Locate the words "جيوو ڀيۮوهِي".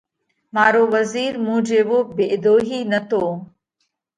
1.67-2.79